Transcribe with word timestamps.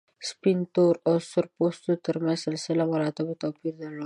سپین، 0.29 0.57
تور 0.73 0.95
او 1.07 1.15
سره 1.31 1.47
پوستو 1.55 1.91
تر 2.05 2.15
منځ 2.23 2.39
سلسله 2.45 2.83
مراتبو 2.93 3.33
توپیر 3.41 3.73
درلود. 3.81 3.99